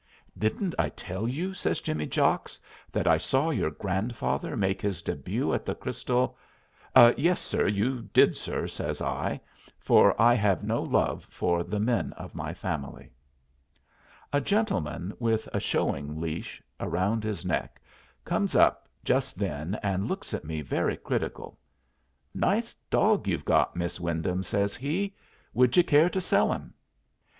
"Didn't 0.35 0.73
I 0.79 0.89
tell 0.89 1.27
you," 1.27 1.53
says 1.53 1.79
Jimmy 1.79 2.07
Jocks, 2.07 2.59
"that 2.91 3.05
I 3.05 3.19
saw 3.19 3.51
your 3.51 3.69
grandfather 3.69 4.57
make 4.57 4.81
his 4.81 5.03
début 5.03 5.53
at 5.53 5.63
the 5.63 5.75
Crystal" 5.75 6.39
"Yes, 7.17 7.39
sir, 7.39 7.67
you 7.67 8.01
did, 8.11 8.35
sir," 8.35 8.65
says 8.65 8.99
I, 8.99 9.39
for 9.79 10.19
I 10.19 10.33
have 10.33 10.63
no 10.63 10.81
love 10.81 11.25
for 11.25 11.63
the 11.63 11.79
men 11.79 12.13
of 12.13 12.33
my 12.33 12.51
family. 12.51 13.11
A 14.33 14.41
gentleman 14.41 15.13
with 15.19 15.47
a 15.53 15.59
showing 15.59 16.19
leash 16.19 16.63
around 16.79 17.23
his 17.23 17.45
neck 17.45 17.79
comes 18.25 18.55
up 18.55 18.89
just 19.03 19.37
then 19.37 19.77
and 19.83 20.07
looks 20.07 20.33
at 20.33 20.43
me 20.43 20.61
very 20.61 20.97
critical. 20.97 21.59
"Nice 22.33 22.73
dog 22.89 23.27
you've 23.27 23.45
got, 23.45 23.75
Miss 23.75 23.99
Wyndham," 23.99 24.41
says 24.41 24.75
he; 24.75 25.13
"would 25.53 25.77
you 25.77 25.83
care 25.83 26.09
to 26.09 26.19
sell 26.21 26.51
him?" 26.51 26.73